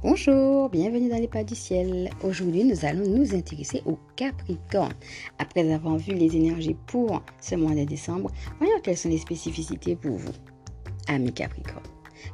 Bonjour, 0.00 0.68
bienvenue 0.68 1.08
dans 1.08 1.18
les 1.18 1.26
pas 1.26 1.42
du 1.42 1.56
ciel. 1.56 2.08
Aujourd'hui, 2.22 2.62
nous 2.62 2.84
allons 2.84 3.04
nous 3.08 3.34
intéresser 3.34 3.82
au 3.84 3.98
Capricorne. 4.14 4.92
Après 5.40 5.72
avoir 5.72 5.98
vu 5.98 6.14
les 6.14 6.36
énergies 6.36 6.76
pour 6.86 7.20
ce 7.40 7.56
mois 7.56 7.74
de 7.74 7.82
décembre, 7.82 8.30
voyons 8.60 8.78
quelles 8.80 8.96
sont 8.96 9.08
les 9.08 9.18
spécificités 9.18 9.96
pour 9.96 10.16
vous, 10.16 10.30
amis 11.08 11.32
Capricorne. 11.32 11.82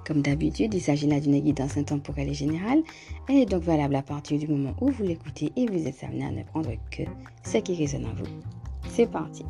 Comme 0.07 0.21
d'habitude, 0.21 0.75
il 0.75 0.81
s'agit 0.83 1.07
là 1.07 1.21
d'une 1.21 1.41
guidance 1.41 1.79
intemporelle 1.79 2.29
et 2.29 2.35
générale. 2.35 2.83
Elle 3.31 3.37
est 3.37 3.47
donc 3.47 3.63
valable 3.63 3.97
à 3.97 4.03
partir 4.03 4.39
du 4.39 4.47
moment 4.47 4.75
où 4.83 4.91
vous 4.91 5.05
l'écoutez 5.05 5.51
et 5.57 5.67
vous 5.67 5.89
êtes 5.89 6.05
amené 6.05 6.27
à 6.27 6.33
ne 6.33 6.43
prendre 6.43 6.71
que 6.91 7.05
ce 7.45 7.57
qui 7.57 7.77
résonne 7.77 8.05
en 8.05 8.15
vous. 8.15 8.29
C'est 8.91 9.11
parti. 9.11 9.47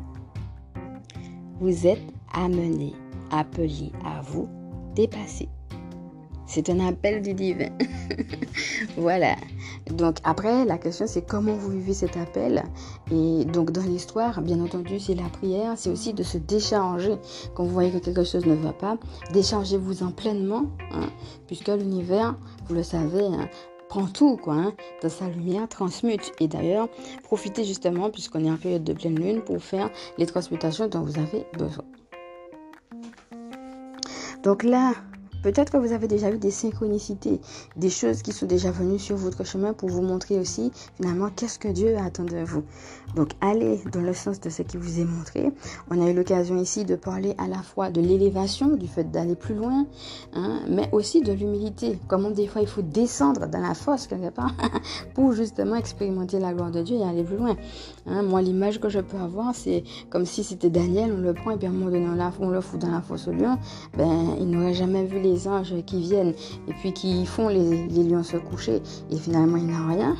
Vous 1.59 1.85
êtes 1.85 1.99
amené, 2.33 2.93
appelé 3.29 3.91
à 4.05 4.21
vous 4.21 4.47
dépasser 4.95 5.49
c'est 6.55 6.69
un 6.69 6.79
appel 6.79 7.21
du 7.21 7.33
divin. 7.33 7.67
voilà. 8.97 9.35
Donc 9.91 10.15
après, 10.23 10.63
la 10.63 10.77
question 10.77 11.05
c'est 11.05 11.27
comment 11.27 11.53
vous 11.53 11.71
vivez 11.71 11.93
cet 11.93 12.15
appel? 12.15 12.63
Et 13.11 13.43
donc 13.43 13.71
dans 13.71 13.81
l'histoire, 13.81 14.41
bien 14.41 14.61
entendu, 14.61 14.97
c'est 14.97 15.15
la 15.15 15.27
prière, 15.27 15.73
c'est 15.75 15.89
aussi 15.89 16.13
de 16.13 16.23
se 16.23 16.37
décharger. 16.37 17.15
Quand 17.53 17.65
vous 17.65 17.73
voyez 17.73 17.91
que 17.91 17.97
quelque 17.97 18.23
chose 18.23 18.45
ne 18.45 18.55
va 18.55 18.71
pas, 18.71 18.97
déchargez-vous 19.33 20.03
en 20.03 20.11
pleinement, 20.11 20.63
hein, 20.93 21.09
puisque 21.47 21.67
l'univers, 21.67 22.37
vous 22.67 22.75
le 22.75 22.83
savez, 22.83 23.25
hein, 23.25 23.49
prend 23.89 24.05
tout 24.05 24.37
quoi, 24.37 24.53
hein, 24.53 24.73
dans 25.03 25.09
sa 25.09 25.27
lumière, 25.27 25.67
transmute. 25.67 26.31
Et 26.39 26.47
d'ailleurs, 26.47 26.87
profitez 27.23 27.65
justement, 27.65 28.09
puisqu'on 28.09 28.45
est 28.45 28.49
en 28.49 28.55
période 28.55 28.85
de 28.85 28.93
pleine 28.93 29.19
lune, 29.19 29.41
pour 29.41 29.61
faire 29.61 29.89
les 30.17 30.25
transmutations 30.25 30.87
dont 30.87 31.01
vous 31.01 31.19
avez 31.19 31.45
besoin. 31.57 31.83
Donc 34.43 34.63
là, 34.63 34.93
Peut-être 35.43 35.71
que 35.71 35.77
vous 35.77 35.91
avez 35.91 36.07
déjà 36.07 36.31
eu 36.31 36.37
des 36.37 36.51
synchronicités, 36.51 37.39
des 37.75 37.89
choses 37.89 38.21
qui 38.21 38.31
sont 38.31 38.45
déjà 38.45 38.71
venues 38.71 38.99
sur 38.99 39.15
votre 39.15 39.43
chemin 39.45 39.73
pour 39.73 39.89
vous 39.89 40.01
montrer 40.01 40.39
aussi 40.39 40.71
finalement 40.97 41.29
qu'est-ce 41.35 41.59
que 41.59 41.67
Dieu 41.67 41.95
attend 41.97 42.23
de 42.23 42.43
vous. 42.43 42.63
Donc 43.15 43.29
allez 43.41 43.79
dans 43.91 44.01
le 44.01 44.13
sens 44.13 44.39
de 44.39 44.49
ce 44.49 44.61
qui 44.63 44.77
vous 44.77 44.99
est 44.99 45.05
montré. 45.05 45.51
On 45.89 46.03
a 46.03 46.09
eu 46.09 46.13
l'occasion 46.13 46.57
ici 46.57 46.83
de 46.85 46.95
parler 46.95 47.35
à 47.37 47.47
la 47.47 47.61
fois 47.61 47.89
de 47.89 48.01
l'élévation, 48.01 48.75
du 48.75 48.87
fait 48.87 49.11
d'aller 49.11 49.35
plus 49.35 49.55
loin, 49.55 49.85
hein, 50.33 50.61
mais 50.67 50.89
aussi 50.91 51.21
de 51.21 51.31
l'humilité. 51.31 51.99
Comment 52.07 52.31
des 52.31 52.47
fois 52.47 52.61
il 52.61 52.67
faut 52.67 52.81
descendre 52.81 53.47
dans 53.47 53.61
la 53.61 53.73
fosse 53.73 54.07
quelque 54.07 54.33
part 54.33 54.55
pour 55.13 55.33
justement 55.33 55.75
expérimenter 55.75 56.39
la 56.39 56.53
gloire 56.53 56.71
de 56.71 56.81
Dieu 56.81 56.97
et 56.97 57.03
aller 57.03 57.23
plus 57.23 57.37
loin. 57.37 57.55
Hein, 58.07 58.23
moi 58.23 58.41
l'image 58.41 58.79
que 58.79 58.89
je 58.89 58.99
peux 58.99 59.17
avoir 59.17 59.53
c'est 59.53 59.83
comme 60.09 60.25
si 60.25 60.43
c'était 60.43 60.69
Daniel, 60.69 61.13
on 61.13 61.21
le 61.21 61.33
prend 61.33 61.51
et 61.51 61.57
puis 61.57 61.67
à 61.67 61.69
un 61.69 61.73
moment 61.73 61.91
donné 61.91 62.07
on, 62.39 62.49
le 62.49 62.61
fout 62.61 62.79
dans 62.79 62.91
la 62.91 63.01
fosse 63.01 63.27
au 63.27 63.31
lion, 63.31 63.57
ben 63.97 64.35
il 64.39 64.49
n'aurait 64.49 64.73
jamais 64.73 65.05
vu 65.05 65.19
les 65.19 65.34
anges 65.47 65.73
qui 65.85 66.01
viennent 66.01 66.33
et 66.67 66.73
puis 66.73 66.93
qui 66.93 67.25
font 67.25 67.47
les, 67.47 67.87
lions 67.87 68.23
se 68.23 68.37
coucher 68.37 68.81
et 69.11 69.17
finalement 69.17 69.57
il 69.57 69.67
n'a 69.67 69.87
rien 69.87 70.15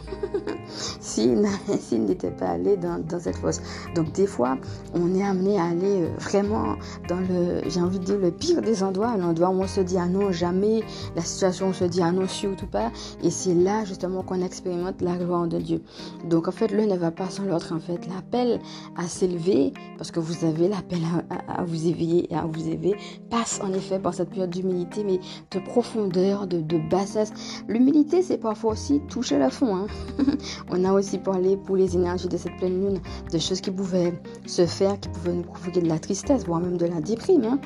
s'il 1.00 1.42
n'était 2.06 2.32
pas 2.32 2.50
allé 2.50 2.78
dans, 2.78 3.20
cette 3.20 3.38
fosse. 3.38 3.62
Donc 3.96 4.12
des 4.14 4.28
fois, 4.28 4.58
on 4.94 5.14
est 5.16 5.24
amené 5.24 5.60
à 5.60 5.66
aller 5.66 6.04
euh, 6.04 6.10
vraiment 6.20 6.76
dans 7.08 7.20
le, 7.20 7.62
j'ai 7.68 7.80
envie 7.80 8.00
de 8.00 8.06
dire, 8.06 8.18
le 8.18 8.32
pire 8.32 8.62
des 8.62 8.84
endroits, 8.84 9.16
l'endroit 9.18 9.50
où 9.50 9.62
on 9.62 9.68
se 9.68 9.82
dit 9.82 9.98
ah 9.98 10.08
non, 10.08 10.32
jamais, 10.32 10.84
la 11.16 11.22
situation 11.22 11.68
on 11.68 11.74
se 11.74 11.86
dit 11.86 12.02
ah 12.02 12.12
non, 12.12 12.28
surtout 12.28 12.68
pas. 12.68 12.92
Et 13.24 13.30
c'est 13.30 13.54
là 13.54 13.86
justement 13.86 14.24
qu'on 14.24 14.42
expérimente 14.42 15.02
la 15.02 15.16
gloire 15.16 15.48
de 15.48 15.60
Dieu. 15.60 15.82
Donc 16.26 16.48
en 16.48 16.52
fait, 16.52 16.72
l'un 16.72 16.88
ne 16.88 16.98
va 16.98 17.12
pas 17.12 17.30
sans 17.30 17.44
l'autre. 17.44 17.74
En 17.74 17.80
fait, 17.80 18.08
l'appel 18.08 18.60
à 18.98 19.08
s'élever, 19.08 19.74
parce 19.98 20.12
que 20.12 20.20
vous 20.20 20.46
avez 20.46 20.68
l'appel 20.68 21.00
à, 21.30 21.62
à, 21.62 21.64
vous 21.64 21.88
éveiller 21.88 22.32
et 22.32 22.36
à 22.36 22.46
vous 22.46 22.68
élever, 22.68 22.96
passe 23.30 23.60
en 23.64 23.74
effet 23.74 24.00
par 24.00 24.14
cette 24.14 24.30
période 24.30 24.50
d'humilité 24.50 24.95
mais 25.04 25.20
de 25.52 25.60
profondeur, 25.60 26.48
de, 26.48 26.78
bassesse. 26.90 27.32
L'humilité, 27.68 28.22
c'est 28.22 28.38
parfois 28.38 28.74
aussi 28.74 29.02
toucher 29.10 29.38
le 29.38 29.50
fond. 29.50 29.76
Hein. 29.76 29.88
On 30.70 30.84
a 30.84 30.94
aussi 30.94 31.18
parlé 31.18 31.58
pour 31.58 31.76
les 31.76 31.96
énergies 31.96 32.28
de 32.28 32.38
cette 32.38 32.56
pleine 32.58 32.80
lune 32.80 33.00
de 33.32 33.38
choses 33.38 33.62
qui 33.62 33.72
pouvaient 33.72 34.14
se 34.46 34.66
faire, 34.66 35.00
qui 35.00 35.10
pouvaient 35.10 35.34
nous 35.34 35.44
provoquer 35.44 35.82
de 35.82 35.88
la 35.88 36.00
tristesse, 36.00 36.46
voire 36.46 36.60
même 36.60 36.78
de 36.78 36.86
la 36.86 37.02
déprime. 37.02 37.46
Hein. 37.46 37.60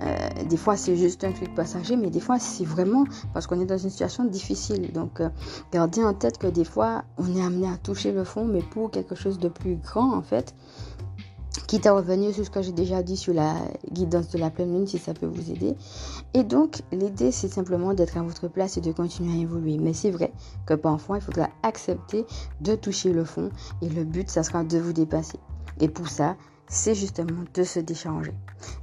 Euh, 0.00 0.44
des 0.48 0.56
fois, 0.56 0.76
c'est 0.76 0.96
juste 0.96 1.24
un 1.24 1.32
truc 1.32 1.54
passager, 1.54 1.96
mais 1.96 2.10
des 2.10 2.20
fois, 2.20 2.38
c'est 2.38 2.64
vraiment 2.64 3.04
parce 3.34 3.46
qu'on 3.46 3.60
est 3.60 3.66
dans 3.66 3.78
une 3.78 3.90
situation 3.90 4.24
difficile. 4.24 4.92
Donc, 4.92 5.20
euh, 5.20 5.28
gardez 5.72 6.04
en 6.04 6.14
tête 6.14 6.38
que 6.38 6.46
des 6.46 6.64
fois, 6.64 7.04
on 7.16 7.34
est 7.34 7.42
amené 7.42 7.68
à 7.68 7.76
toucher 7.76 8.12
le 8.12 8.24
fond, 8.24 8.44
mais 8.44 8.62
pour 8.62 8.90
quelque 8.90 9.14
chose 9.14 9.38
de 9.38 9.48
plus 9.48 9.76
grand, 9.76 10.14
en 10.14 10.22
fait. 10.22 10.54
Quitte 11.68 11.84
à 11.84 11.92
revenir 11.92 12.34
sur 12.34 12.46
ce 12.46 12.50
que 12.50 12.62
j'ai 12.62 12.72
déjà 12.72 13.02
dit 13.02 13.18
sur 13.18 13.34
la 13.34 13.54
guidance 13.92 14.30
de 14.30 14.38
la 14.38 14.48
pleine 14.48 14.72
lune, 14.72 14.86
si 14.86 14.96
ça 14.96 15.12
peut 15.12 15.26
vous 15.26 15.50
aider. 15.50 15.74
Et 16.32 16.42
donc, 16.42 16.80
l'idée, 16.92 17.30
c'est 17.30 17.48
simplement 17.48 17.92
d'être 17.92 18.16
à 18.16 18.22
votre 18.22 18.48
place 18.48 18.78
et 18.78 18.80
de 18.80 18.90
continuer 18.90 19.38
à 19.38 19.42
évoluer. 19.42 19.76
Mais 19.76 19.92
c'est 19.92 20.10
vrai 20.10 20.32
que 20.64 20.72
parfois, 20.72 21.18
il 21.18 21.20
faudra 21.20 21.50
accepter 21.62 22.24
de 22.62 22.74
toucher 22.74 23.12
le 23.12 23.22
fond. 23.22 23.50
Et 23.82 23.90
le 23.90 24.04
but, 24.04 24.30
ça 24.30 24.44
sera 24.44 24.64
de 24.64 24.78
vous 24.78 24.94
dépasser. 24.94 25.38
Et 25.78 25.88
pour 25.88 26.08
ça, 26.08 26.38
c'est 26.68 26.94
justement 26.94 27.44
de 27.52 27.62
se 27.62 27.80
décharger. 27.80 28.32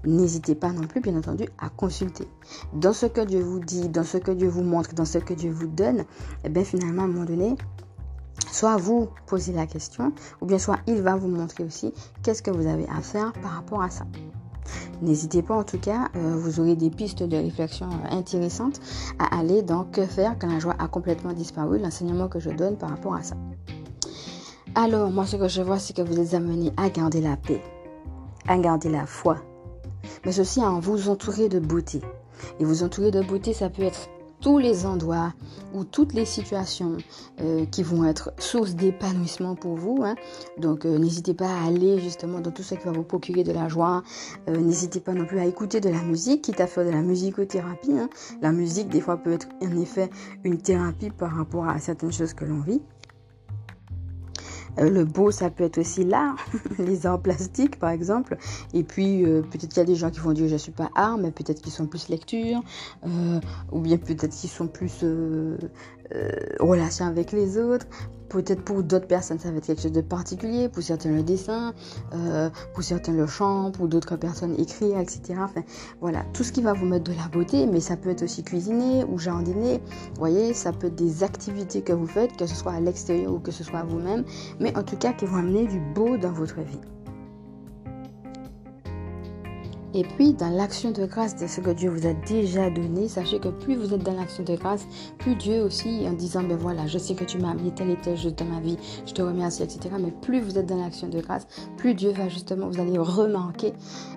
N'hésitez 0.06 0.54
pas 0.54 0.72
non 0.72 0.86
plus, 0.86 1.02
bien 1.02 1.18
entendu, 1.18 1.46
à 1.58 1.70
consulter. 1.70 2.28
Dans 2.74 2.94
ce 2.94 3.08
que 3.08 3.22
Dieu 3.22 3.40
vous 3.40 3.60
dit, 3.60 3.90
dans 3.90 4.04
ce 4.04 4.18
que 4.20 4.32
Dieu 4.32 4.48
vous 4.48 4.64
montre, 4.64 4.94
dans 4.94 5.06
ce 5.06 5.18
que 5.18 5.34
Dieu 5.34 5.52
vous 5.52 5.68
donne, 5.68 6.06
eh 6.44 6.50
bien 6.50 6.64
finalement, 6.64 7.02
à 7.02 7.06
un 7.06 7.08
moment 7.08 7.26
donné, 7.26 7.56
soit 8.52 8.78
vous 8.78 9.10
posez 9.28 9.54
la 9.54 9.68
question, 9.68 10.14
ou 10.42 10.46
bien 10.46 10.60
soit 10.60 10.80
il 10.88 11.02
va 11.02 11.16
vous 11.16 11.28
montrer 11.28 11.64
aussi 11.64 11.94
qu'est-ce 12.24 12.42
que 12.42 12.52
vous 12.52 12.68
avez 12.68 12.88
à 12.90 13.02
faire 13.02 13.34
par 13.42 13.52
rapport 13.52 13.82
à 13.82 13.90
ça. 13.90 14.06
N'hésitez 15.02 15.42
pas 15.42 15.56
en 15.56 15.64
tout 15.64 15.78
cas, 15.78 16.10
euh, 16.16 16.36
vous 16.36 16.60
aurez 16.60 16.76
des 16.76 16.90
pistes 16.90 17.24
de 17.24 17.38
réflexion 17.38 17.88
euh, 17.88 18.16
intéressantes 18.16 18.80
à 19.20 19.38
aller 19.38 19.62
dans 19.62 19.84
Que 19.84 20.06
faire 20.06 20.36
quand 20.40 20.48
la 20.48 20.60
joie 20.60 20.76
a 20.80 20.88
complètement 20.88 21.34
disparu, 21.34 21.80
l'enseignement 21.80 22.28
que 22.28 22.40
je 22.40 22.50
donne 22.50 22.78
par 22.78 22.90
rapport 22.90 23.14
à 23.14 23.22
ça. 23.22 23.36
Alors, 24.74 25.12
moi 25.12 25.26
ce 25.26 25.36
que 25.36 25.48
je 25.48 25.62
vois, 25.62 25.80
c'est 25.80 25.96
que 25.96 26.02
vous 26.02 26.20
êtes 26.20 26.34
amené 26.34 26.72
à 26.78 26.90
garder 26.90 27.22
la 27.22 27.38
paix, 27.38 27.62
à 28.48 28.58
garder 28.58 28.90
la 28.90 29.06
foi, 29.06 29.38
mais 30.26 30.40
aussi 30.40 30.62
à 30.62 30.70
vous 30.70 31.10
entourer 31.10 31.50
de 31.50 31.60
beauté. 31.60 32.02
Et 32.60 32.66
vous 32.66 32.84
entourer 32.84 33.12
de 33.12 33.22
beauté, 33.22 33.54
ça 33.54 33.70
peut 33.70 33.84
être 33.84 34.10
tous 34.42 34.58
les 34.58 34.86
endroits 34.86 35.34
ou 35.74 35.84
toutes 35.84 36.14
les 36.14 36.26
situations 36.26 36.98
euh, 37.42 37.66
qui 37.66 37.84
vont 37.84 38.06
être 38.06 38.32
source 38.38 38.76
d'épanouissement 38.76 39.56
pour 39.56 39.76
vous. 39.76 40.02
Hein. 40.04 40.16
Donc 40.58 40.86
euh, 40.86 40.98
n'hésitez 40.98 41.34
pas 41.34 41.50
à 41.50 41.68
aller 41.68 42.00
justement 42.00 42.40
dans 42.40 42.52
tout 42.52 42.64
ce 42.64 42.76
qui 42.76 42.86
va 42.86 42.92
vous 42.92 43.04
procurer 43.04 43.44
de 43.44 43.52
la 43.52 43.68
joie. 43.68 44.04
Euh, 44.50 44.58
n'hésitez 44.58 45.00
pas 45.00 45.14
non 45.14 45.26
plus 45.26 45.40
à 45.40 45.46
écouter 45.46 45.82
de 45.82 45.90
la 45.90 46.02
musique, 46.02 46.44
quitte 46.44 46.62
à 46.62 46.68
faire 46.68 46.86
de 46.86 46.92
la 46.92 47.02
musicothérapie. 47.02 47.98
Hein. 47.98 48.10
La 48.42 48.52
musique 48.52 48.90
des 48.90 49.02
fois 49.02 49.18
peut 49.18 49.34
être 49.34 49.48
en 49.62 49.78
effet 49.78 50.10
une 50.44 50.58
thérapie 50.58 51.10
par 51.10 51.32
rapport 51.32 51.68
à 51.68 51.80
certaines 51.80 52.12
choses 52.12 52.34
que 52.34 52.46
l'on 52.46 52.62
vit. 52.62 52.82
Euh, 54.80 54.90
le 54.90 55.06
beau, 55.06 55.32
ça 55.32 55.50
peut 55.50 55.64
être 55.64 55.78
aussi 55.78 56.04
l'art, 56.04 56.36
les 56.80 57.06
arts 57.06 57.22
plastiques 57.22 57.80
par 57.80 57.90
exemple. 57.90 58.38
Et 58.74 58.84
puis 58.84 59.26
euh, 59.26 59.42
peut-être 59.42 59.70
qu'il 59.70 59.78
y 59.78 59.82
a 59.82 59.86
des 59.86 59.96
gens 59.96 60.10
qui 60.10 60.20
vont 60.20 60.34
dire 60.34 60.48
je 60.48 60.54
ne 60.54 60.58
suis 60.58 60.72
pas 60.72 60.90
art, 60.96 61.18
mais 61.18 61.32
peut-être 61.32 61.62
qu'ils 61.62 61.72
sont 61.72 61.88
plus 61.88 62.10
lecture, 62.10 62.62
euh, 63.06 63.40
ou 63.72 63.80
bien 63.80 63.98
peut-être 63.98 64.36
qu'ils 64.36 64.50
sont 64.50 64.68
plus 64.68 65.04
relation 66.60 67.06
avec 67.06 67.32
les 67.32 67.58
autres. 67.58 67.86
Peut-être 68.28 68.64
pour 68.64 68.82
d'autres 68.82 69.08
personnes, 69.08 69.38
ça 69.38 69.52
va 69.52 69.58
être 69.58 69.68
quelque 69.68 69.84
chose 69.84 69.92
de 69.92 70.02
particulier. 70.02 70.68
Pour 70.68 70.82
certains, 70.82 71.12
le 71.12 71.22
dessin, 71.22 71.74
pour 72.74 72.84
certains, 72.84 73.14
le 73.14 73.28
chant, 73.28 73.72
pour 73.72 73.88
d'autres 73.88 74.16
personnes, 74.16 74.56
écrire, 74.60 75.00
etc. 75.00 75.36
Enfin, 75.40 75.62
voilà, 76.02 76.26
tout 76.34 76.44
ce 76.44 76.52
qui 76.52 76.62
va 76.62 76.74
vous 76.74 76.86
mettre 76.86 77.04
de 77.04 77.16
la 77.16 77.28
beauté, 77.32 77.68
mais 77.68 77.80
ça 77.80 77.96
peut 77.96 78.10
être 78.10 78.24
aussi 78.24 78.44
cuisiner 78.44 79.06
ou 79.06 79.20
jardiner. 79.20 79.78
Vous 79.78 80.20
voyez, 80.20 80.54
ça 80.54 80.74
peut 80.74 80.88
être 80.88 80.96
des 80.96 81.24
activités 81.24 81.82
que 81.82 81.94
vous 81.94 82.08
faites, 82.08 82.36
que 82.36 82.48
ce 82.48 82.56
soit 82.56 82.74
à 82.74 82.80
l'extérieur 82.80 83.32
ou 83.32 83.40
que 83.40 83.52
ce 83.52 83.64
soit 83.64 83.80
à 83.80 83.84
vous-même 83.84 84.26
mais 84.60 84.76
en 84.78 84.84
tout 84.84 84.98
cas 84.98 85.14
qui 85.14 85.26
vont 85.26 85.38
amener 85.38 85.68
du 85.68 85.80
beau 85.80 86.18
dans 86.18 86.32
votre 86.32 86.62
vie. 86.62 86.95
Et 89.98 90.04
puis, 90.04 90.34
dans 90.34 90.50
l'action 90.50 90.92
de 90.92 91.06
grâce 91.06 91.38
de 91.38 91.48
ce 91.48 91.62
que 91.62 91.70
Dieu 91.70 91.90
vous 91.90 92.06
a 92.06 92.14
déjà 92.14 92.70
donné, 92.70 93.08
sachez 93.08 93.40
que 93.40 93.48
plus 93.48 93.78
vous 93.78 93.94
êtes 93.94 94.04
dans 94.04 94.14
l'action 94.14 94.44
de 94.44 94.54
grâce, 94.58 94.86
plus 95.20 95.36
Dieu 95.36 95.64
aussi, 95.64 96.06
en 96.06 96.12
disant, 96.12 96.44
ben 96.44 96.58
voilà, 96.58 96.86
je 96.86 96.98
sais 96.98 97.16
que 97.16 97.24
tu 97.24 97.38
m'as 97.38 97.52
amené 97.52 97.72
tel 97.74 97.90
et 97.90 97.96
tel 97.96 98.18
chose 98.18 98.36
dans 98.36 98.44
ma 98.44 98.60
vie, 98.60 98.76
je 99.06 99.14
te 99.14 99.22
remercie, 99.22 99.64
etc. 99.64 99.96
Mais 99.98 100.12
plus 100.12 100.42
vous 100.42 100.58
êtes 100.58 100.66
dans 100.66 100.82
l'action 100.82 101.08
de 101.08 101.22
grâce, 101.22 101.48
plus 101.78 101.94
Dieu 101.94 102.12
va 102.12 102.28
justement, 102.28 102.68
vous 102.68 102.82
allez 102.82 102.98
remarquer 102.98 103.72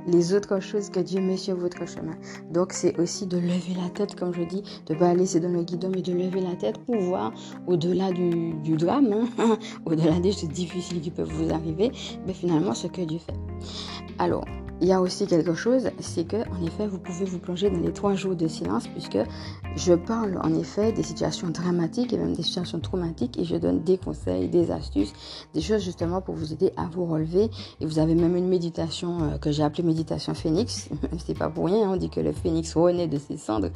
les 0.08 0.34
autres 0.34 0.58
choses 0.58 0.90
que 0.90 0.98
Dieu 0.98 1.20
met 1.20 1.36
sur 1.36 1.54
votre 1.54 1.86
chemin. 1.86 2.16
Donc, 2.50 2.72
c'est 2.72 2.98
aussi 2.98 3.28
de 3.28 3.38
lever 3.38 3.74
la 3.80 3.88
tête, 3.90 4.16
comme 4.16 4.34
je 4.34 4.42
dis, 4.42 4.64
de 4.86 4.94
ne 4.94 4.98
pas 4.98 5.14
laisser 5.14 5.38
dans 5.38 5.48
le 5.48 5.62
guidon, 5.62 5.92
mais 5.94 6.02
de 6.02 6.12
lever 6.12 6.40
la 6.40 6.56
tête 6.56 6.78
pour 6.78 6.96
voir 6.96 7.32
au-delà 7.68 8.10
du, 8.10 8.76
drame, 8.76 9.28
hein, 9.38 9.56
au-delà 9.86 10.18
des 10.18 10.32
choses 10.32 10.48
difficiles 10.48 11.00
qui 11.00 11.12
peuvent 11.12 11.32
vous 11.32 11.54
arriver, 11.54 11.92
mais 12.26 12.32
finalement, 12.32 12.74
ce 12.74 12.88
que 12.88 13.02
Dieu 13.02 13.18
fait. 13.18 13.38
Alors, 14.18 14.44
il 14.80 14.86
y 14.86 14.92
a 14.92 15.00
aussi 15.00 15.26
quelque 15.26 15.54
chose, 15.54 15.90
c'est 16.00 16.24
que 16.24 16.36
en 16.36 16.64
effet, 16.64 16.86
vous 16.86 16.98
pouvez 16.98 17.24
vous 17.24 17.38
plonger 17.38 17.68
dans 17.70 17.80
les 17.80 17.92
trois 17.92 18.14
jours 18.14 18.36
de 18.36 18.46
silence, 18.46 18.86
puisque 18.86 19.18
je 19.76 19.94
parle 19.94 20.38
en 20.42 20.54
effet 20.54 20.92
des 20.92 21.02
situations 21.02 21.48
dramatiques 21.48 22.12
et 22.12 22.16
même 22.16 22.32
des 22.32 22.42
situations 22.42 22.78
traumatiques, 22.78 23.38
et 23.38 23.44
je 23.44 23.56
donne 23.56 23.82
des 23.82 23.98
conseils, 23.98 24.48
des 24.48 24.70
astuces, 24.70 25.12
des 25.54 25.60
choses 25.60 25.82
justement 25.82 26.20
pour 26.20 26.36
vous 26.36 26.52
aider 26.52 26.72
à 26.76 26.86
vous 26.86 27.06
relever. 27.06 27.50
Et 27.80 27.86
vous 27.86 27.98
avez 27.98 28.14
même 28.14 28.36
une 28.36 28.48
méditation 28.48 29.22
euh, 29.22 29.38
que 29.38 29.50
j'ai 29.50 29.62
appelée 29.62 29.82
méditation 29.82 30.34
phénix. 30.34 30.88
c'est 31.26 31.36
pas 31.36 31.48
pour 31.48 31.66
rien, 31.66 31.88
hein, 31.88 31.92
on 31.94 31.96
dit 31.96 32.10
que 32.10 32.20
le 32.20 32.32
phénix 32.32 32.74
renaît 32.74 33.08
de 33.08 33.18
ses 33.18 33.36
cendres. 33.36 33.70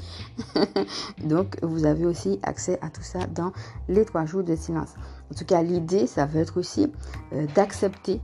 Donc, 1.25 1.58
vous 1.62 1.84
avez 1.84 2.06
aussi 2.06 2.38
accès 2.43 2.78
à 2.81 2.90
tout 2.90 3.02
ça 3.02 3.26
dans 3.26 3.52
les 3.88 4.04
trois 4.04 4.25
jours 4.25 4.44
de 4.44 4.54
silence. 4.54 4.94
En 5.32 5.34
tout 5.34 5.44
cas, 5.44 5.62
l'idée, 5.62 6.06
ça 6.06 6.26
va 6.26 6.40
être 6.40 6.58
aussi 6.58 6.87
euh, 7.32 7.46
d'accepter 7.54 8.20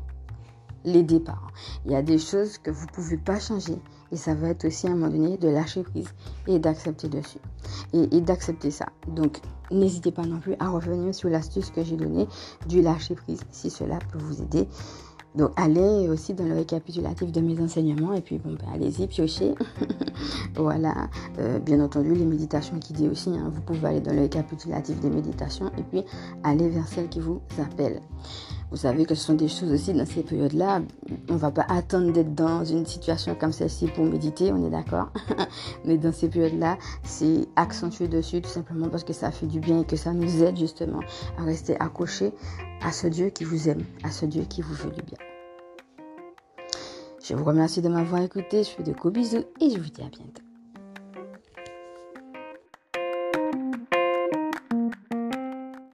les 0.84 1.02
départs. 1.02 1.52
Il 1.84 1.92
y 1.92 1.96
a 1.96 2.02
des 2.02 2.18
choses 2.18 2.58
que 2.58 2.70
vous 2.70 2.86
ne 2.86 2.90
pouvez 2.90 3.16
pas 3.16 3.38
changer. 3.38 3.78
Et 4.10 4.16
ça 4.16 4.34
va 4.34 4.48
être 4.48 4.64
aussi 4.64 4.86
à 4.86 4.90
un 4.90 4.94
moment 4.94 5.12
donné 5.12 5.36
de 5.36 5.48
lâcher 5.48 5.82
prise 5.82 6.08
et 6.46 6.58
d'accepter 6.58 7.08
dessus. 7.08 7.38
Et, 7.92 8.20
d'accepter 8.20 8.70
ça. 8.70 8.86
Donc, 9.06 9.40
n'hésitez 9.70 10.12
pas 10.12 10.24
non 10.24 10.40
plus 10.40 10.54
à 10.58 10.70
revenir 10.70 11.14
sur 11.14 11.28
l'astuce 11.28 11.70
que 11.70 11.84
j'ai 11.84 11.96
donnée 11.96 12.26
du 12.68 12.80
lâcher 12.80 13.14
prise 13.14 13.40
si 13.50 13.70
cela 13.70 13.98
peut 14.10 14.18
vous 14.18 14.42
aider. 14.42 14.66
Donc, 15.34 15.50
allez 15.56 16.08
aussi 16.08 16.32
dans 16.32 16.44
le 16.44 16.54
récapitulatif 16.54 17.30
de 17.30 17.40
mes 17.42 17.60
enseignements 17.60 18.14
et 18.14 18.22
puis, 18.22 18.38
bon, 18.38 18.54
ben, 18.54 18.66
allez-y, 18.72 19.06
piochez. 19.06 19.54
voilà. 20.56 21.10
Euh, 21.38 21.58
bien 21.58 21.80
entendu, 21.80 22.14
les 22.14 22.24
méditations 22.24 22.76
guidées 22.78 23.08
aussi. 23.08 23.30
Hein. 23.30 23.50
vous 23.52 23.60
pouvez 23.60 23.88
aller 23.88 24.00
dans 24.00 24.14
le 24.14 24.22
récapitulatif 24.22 24.98
des 25.00 25.10
méditations 25.10 25.70
et 25.76 25.82
puis 25.82 26.02
aller 26.42 26.70
vers 26.70 26.88
celles 26.88 27.10
qui 27.10 27.20
vous 27.20 27.40
appellent. 27.58 28.00
Vous 28.70 28.76
savez 28.76 29.06
que 29.06 29.14
ce 29.14 29.24
sont 29.24 29.34
des 29.34 29.48
choses 29.48 29.72
aussi 29.72 29.94
dans 29.94 30.04
ces 30.04 30.22
périodes-là. 30.22 30.82
On 31.28 31.34
ne 31.34 31.38
va 31.38 31.50
pas 31.50 31.66
attendre 31.68 32.12
d'être 32.12 32.34
dans 32.34 32.64
une 32.64 32.84
situation 32.84 33.34
comme 33.34 33.52
celle-ci 33.52 33.86
pour 33.86 34.04
méditer, 34.04 34.52
on 34.52 34.66
est 34.66 34.70
d'accord. 34.70 35.10
Mais 35.84 35.96
dans 35.96 36.12
ces 36.12 36.28
périodes-là, 36.28 36.76
c'est 37.02 37.46
accentuer 37.56 38.08
dessus 38.08 38.42
tout 38.42 38.50
simplement 38.50 38.88
parce 38.88 39.04
que 39.04 39.12
ça 39.14 39.30
fait 39.30 39.46
du 39.46 39.60
bien 39.60 39.80
et 39.80 39.84
que 39.84 39.96
ça 39.96 40.12
nous 40.12 40.42
aide 40.42 40.58
justement 40.58 41.00
à 41.38 41.44
rester 41.44 41.80
accrochés 41.80 42.32
à 42.82 42.92
ce 42.92 43.06
Dieu 43.06 43.30
qui 43.30 43.44
vous 43.44 43.68
aime, 43.68 43.84
à 44.04 44.10
ce 44.10 44.26
Dieu 44.26 44.42
qui 44.42 44.60
vous 44.60 44.74
veut 44.74 44.90
du 44.90 45.02
bien. 45.02 45.18
Je 47.22 47.34
vous 47.34 47.44
remercie 47.44 47.82
de 47.82 47.88
m'avoir 47.88 48.22
écouté. 48.22 48.64
Je 48.64 48.70
fais 48.70 48.82
de 48.82 48.92
gros 48.92 49.10
bisous 49.10 49.44
et 49.60 49.70
je 49.70 49.78
vous 49.78 49.90
dis 49.90 50.02
à 50.02 50.08
bientôt. 50.08 50.47